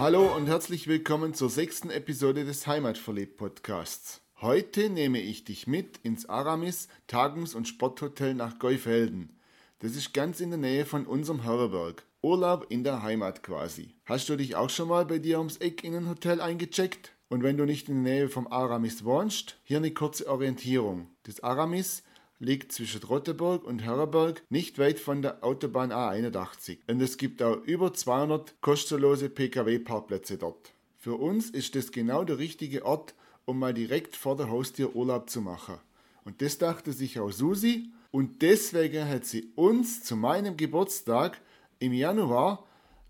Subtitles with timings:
[0.00, 4.22] Hallo und herzlich willkommen zur sechsten Episode des Heimatverlebt Podcasts.
[4.40, 9.38] Heute nehme ich dich mit ins Aramis Tagungs- und Sporthotel nach Geufelden.
[9.80, 12.02] Das ist ganz in der Nähe von unserem Herberg.
[12.22, 13.94] Urlaub in der Heimat quasi.
[14.06, 17.12] Hast du dich auch schon mal bei dir ums Eck in ein Hotel eingecheckt?
[17.28, 21.08] Und wenn du nicht in der Nähe vom Aramis wohnst, hier eine kurze Orientierung.
[21.24, 22.04] Das Aramis
[22.40, 26.78] liegt zwischen Rotteburg und Herberg nicht weit von der Autobahn A81.
[26.88, 30.72] Und es gibt auch über 200 kostenlose Pkw-Parkplätze dort.
[30.98, 35.30] Für uns ist das genau der richtige Ort, um mal direkt vor der Haustür Urlaub
[35.30, 35.76] zu machen.
[36.24, 41.40] Und das dachte sich auch Susi und deswegen hat sie uns zu meinem Geburtstag
[41.78, 42.66] im Januar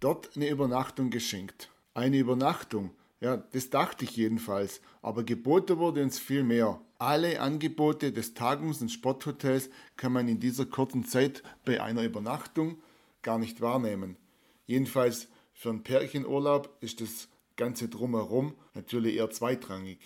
[0.00, 1.70] dort eine Übernachtung geschenkt.
[1.94, 6.80] Eine Übernachtung, ja, das dachte ich jedenfalls, aber geboten wurde uns viel mehr.
[7.04, 9.68] Alle Angebote des Tagungs- und Sporthotels
[9.98, 12.78] kann man in dieser kurzen Zeit bei einer Übernachtung
[13.20, 14.16] gar nicht wahrnehmen.
[14.64, 19.98] Jedenfalls für einen Pärchenurlaub ist das Ganze drumherum natürlich eher zweitrangig.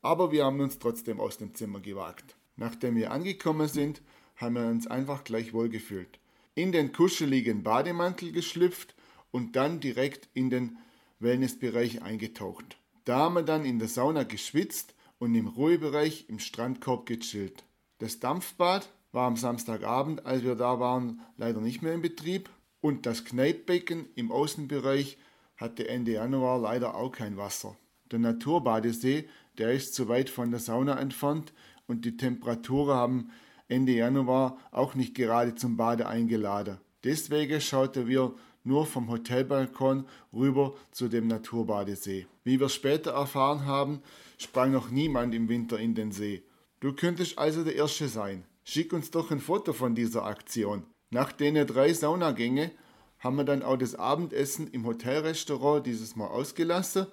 [0.00, 2.36] Aber wir haben uns trotzdem aus dem Zimmer gewagt.
[2.56, 4.00] Nachdem wir angekommen sind,
[4.36, 6.18] haben wir uns einfach gleich wohlgefühlt.
[6.54, 8.94] In den kuscheligen Bademantel geschlüpft
[9.30, 10.78] und dann direkt in den
[11.20, 12.78] Wellnessbereich eingetaucht.
[13.04, 17.64] Da haben wir dann in der Sauna geschwitzt und im Ruhebereich im Strandkorb gechillt.
[17.98, 22.50] Das Dampfbad war am Samstagabend, als wir da waren, leider nicht mehr in Betrieb
[22.80, 25.18] und das Kneippbecken im Außenbereich
[25.56, 27.76] hatte Ende Januar leider auch kein Wasser.
[28.10, 29.28] Der Naturbadesee,
[29.58, 31.52] der ist zu weit von der Sauna entfernt
[31.86, 33.30] und die Temperaturen haben
[33.68, 36.78] Ende Januar auch nicht gerade zum Bade eingeladen.
[37.02, 38.34] Deswegen schauten wir
[38.66, 42.26] nur vom Hotelbalkon rüber zu dem Naturbadesee.
[42.44, 44.00] Wie wir später erfahren haben,
[44.38, 46.42] sprang noch niemand im Winter in den See.
[46.80, 48.44] Du könntest also der Erste sein.
[48.64, 50.84] Schick uns doch ein Foto von dieser Aktion.
[51.10, 52.72] Nach den drei Saunagänge
[53.20, 57.06] haben wir dann auch das Abendessen im Hotelrestaurant dieses Mal ausgelassen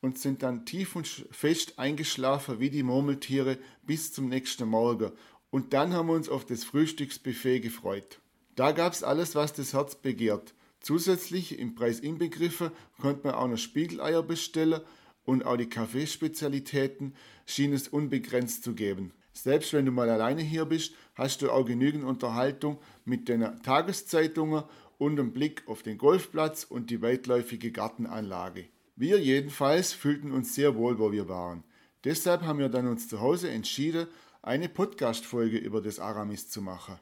[0.00, 5.12] und sind dann tief und fest eingeschlafen wie die Murmeltiere bis zum nächsten Morgen.
[5.50, 8.20] Und dann haben wir uns auf das Frühstücksbuffet gefreut.
[8.54, 10.54] Da gab's alles, was das Herz begehrt.
[10.80, 12.70] Zusätzlich im Preis inbegriffen
[13.00, 14.80] konnte man auch noch Spiegeleier bestellen
[15.24, 17.14] und auch die Kaffeespezialitäten
[17.46, 19.12] schien es unbegrenzt zu geben.
[19.32, 24.64] Selbst wenn du mal alleine hier bist, hast du auch genügend Unterhaltung mit den Tageszeitungen
[24.98, 28.66] und einen Blick auf den Golfplatz und die weitläufige Gartenanlage.
[28.96, 31.64] Wir jedenfalls fühlten uns sehr wohl, wo wir waren.
[32.04, 34.08] Deshalb haben wir dann uns zu Hause entschieden,
[34.42, 36.98] eine Podcast-Folge über das Aramis zu machen.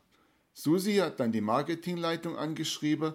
[0.53, 3.15] Susi hat dann die Marketingleitung angeschrieben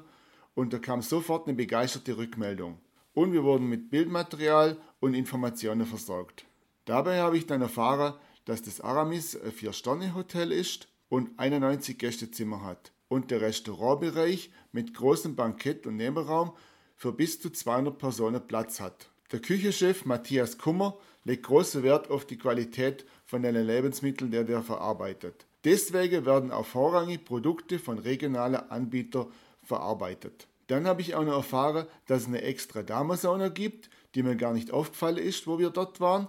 [0.55, 2.79] und da kam sofort eine begeisterte Rückmeldung.
[3.13, 6.45] Und wir wurden mit Bildmaterial und Informationen versorgt.
[6.85, 8.15] Dabei habe ich dann erfahren,
[8.45, 15.35] dass das Aramis ein Vier-Sterne-Hotel ist und 91 Gästezimmer hat und der Restaurantbereich mit großem
[15.35, 16.53] Bankett und Nebenraum
[16.95, 19.09] für bis zu 200 Personen Platz hat.
[19.31, 24.63] Der Küchenchef Matthias Kummer legt großen Wert auf die Qualität von den Lebensmitteln, die er
[24.63, 25.45] verarbeitet.
[25.63, 29.27] Deswegen werden auch vorrangig Produkte von regionalen Anbietern
[29.63, 30.47] verarbeitet.
[30.67, 34.53] Dann habe ich auch noch erfahren, dass es eine extra Damensauna gibt, die mir gar
[34.53, 36.27] nicht aufgefallen ist, wo wir dort waren,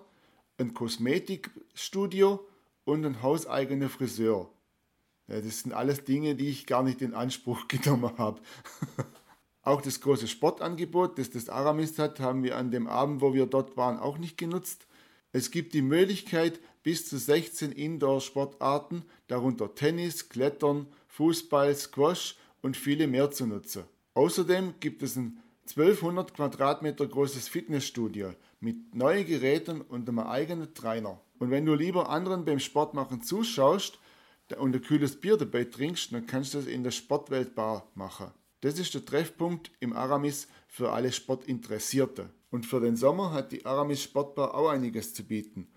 [0.58, 2.46] ein Kosmetikstudio
[2.84, 4.50] und ein hauseigener Friseur.
[5.28, 8.40] Ja, das sind alles Dinge, die ich gar nicht in Anspruch genommen habe.
[9.62, 13.46] auch das große Sportangebot, das das Aramis hat, haben wir an dem Abend, wo wir
[13.46, 14.86] dort waren, auch nicht genutzt.
[15.32, 23.06] Es gibt die Möglichkeit, bis zu 16 Indoor-Sportarten, darunter Tennis, Klettern, Fußball, Squash und viele
[23.06, 23.84] mehr zu nutzen.
[24.14, 25.38] Außerdem gibt es ein
[25.68, 31.20] 1200 Quadratmeter großes Fitnessstudio mit neuen Geräten und einem eigenen Trainer.
[31.38, 33.98] Und wenn du lieber anderen beim Sportmachen zuschaust
[34.56, 38.30] und ein kühles Bier dabei trinkst, dann kannst du das in der Sportweltbar machen.
[38.62, 42.30] Das ist der Treffpunkt im Aramis für alle Sportinteressierte.
[42.50, 45.68] Und für den Sommer hat die Aramis Sportbar auch einiges zu bieten.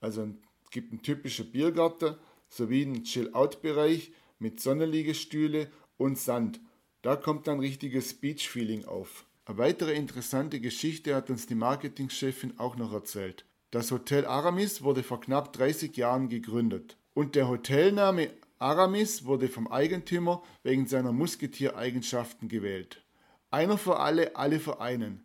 [0.00, 0.28] Also
[0.64, 2.16] es gibt einen typischen Biergarten
[2.50, 6.60] sowie einen Chill-Out-Bereich mit Sonnenliegestühle und Sand
[7.06, 9.26] da kommt dann richtiges Beach-Feeling auf.
[9.44, 13.44] Eine weitere interessante Geschichte hat uns die Marketingchefin auch noch erzählt.
[13.70, 16.96] Das Hotel Aramis wurde vor knapp 30 Jahren gegründet.
[17.14, 23.04] Und der Hotelname Aramis wurde vom Eigentümer wegen seiner Musketiereigenschaften gewählt.
[23.52, 25.22] Einer für alle, alle für einen.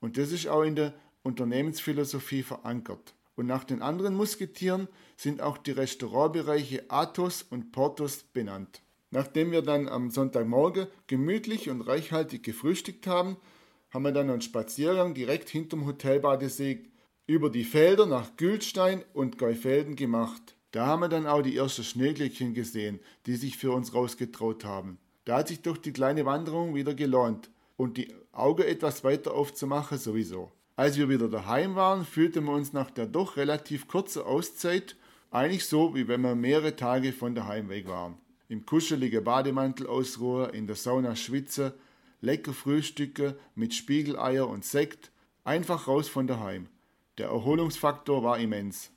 [0.00, 3.14] Und das ist auch in der Unternehmensphilosophie verankert.
[3.34, 8.83] Und nach den anderen Musketieren sind auch die Restaurantbereiche Athos und Portos benannt.
[9.14, 13.36] Nachdem wir dann am Sonntagmorgen gemütlich und reichhaltig gefrühstückt haben,
[13.90, 16.86] haben wir dann einen Spaziergang direkt hinterm Hotelbadesee
[17.28, 20.56] über die Felder nach Gülstein und Geufelden gemacht.
[20.72, 24.98] Da haben wir dann auch die ersten Schneeglöckchen gesehen, die sich für uns rausgetraut haben.
[25.26, 29.96] Da hat sich doch die kleine Wanderung wieder gelohnt und die Auge etwas weiter aufzumachen
[29.96, 30.50] sowieso.
[30.74, 34.96] Als wir wieder daheim waren, fühlten wir uns nach der doch relativ kurzen Auszeit
[35.30, 38.18] eigentlich so, wie wenn wir mehrere Tage von daheim weg waren.
[38.48, 41.72] Im kuscheligen Bademantel ausruhen, in der Sauna schwitzen,
[42.20, 45.10] lecker Frühstücke mit Spiegeleier und Sekt,
[45.44, 46.68] einfach raus von daheim.
[47.18, 48.90] Der Erholungsfaktor war immens.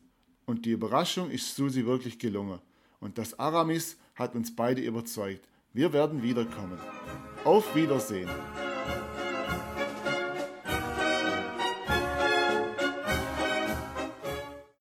[0.46, 2.60] Und die Überraschung ist Susi wirklich gelungen.
[3.00, 5.48] Und das Aramis hat uns beide überzeugt.
[5.74, 6.80] Wir werden wiederkommen.
[7.44, 8.30] Auf Wiedersehen.